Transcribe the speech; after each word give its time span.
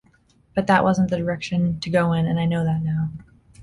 But 0.55 0.65
that 0.65 0.83
wasn't 0.83 1.11
the 1.11 1.17
direction 1.17 1.79
to 1.81 1.89
go 1.91 2.11
in, 2.13 2.25
and 2.25 2.39
I 2.39 2.45
know 2.45 2.63
that 2.63 2.81
now. 2.81 3.11